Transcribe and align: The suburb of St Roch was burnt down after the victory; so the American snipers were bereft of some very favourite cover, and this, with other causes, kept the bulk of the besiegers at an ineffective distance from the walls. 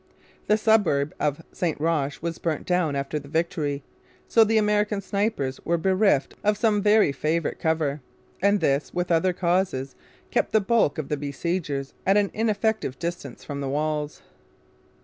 The 0.47 0.57
suburb 0.57 1.13
of 1.19 1.43
St 1.51 1.79
Roch 1.79 2.23
was 2.23 2.39
burnt 2.39 2.65
down 2.65 2.95
after 2.95 3.19
the 3.19 3.27
victory; 3.27 3.83
so 4.27 4.43
the 4.43 4.57
American 4.57 4.99
snipers 4.99 5.63
were 5.63 5.77
bereft 5.77 6.33
of 6.43 6.57
some 6.57 6.81
very 6.81 7.11
favourite 7.11 7.59
cover, 7.59 8.01
and 8.41 8.61
this, 8.61 8.95
with 8.95 9.11
other 9.11 9.31
causes, 9.31 9.93
kept 10.31 10.53
the 10.53 10.59
bulk 10.59 10.97
of 10.97 11.09
the 11.09 11.17
besiegers 11.17 11.93
at 12.03 12.17
an 12.17 12.31
ineffective 12.33 12.97
distance 12.97 13.43
from 13.43 13.61
the 13.61 13.69
walls. 13.69 14.23